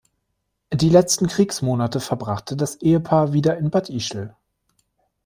[0.73, 4.35] Die letzten Kriegsmonate verbrachte das Ehepaar wieder in Bad Ischl.